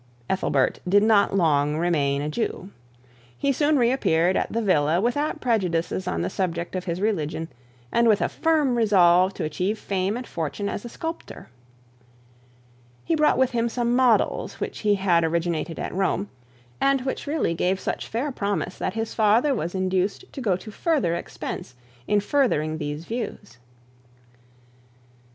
[0.31, 2.71] Ethelbert did not long remain a Jew.
[3.37, 7.49] He soon reappeared at the villa without prejudices on the subject of his religion,
[7.91, 11.49] and with a firm resolve to achieve fame and fortune as a sculptor.
[13.05, 16.31] He brought with him some models which he had originated at Rome,
[16.81, 20.71] and which really gave much fair promise that his father was induced to go to
[20.71, 21.75] further expense
[22.07, 23.59] in furthering these views.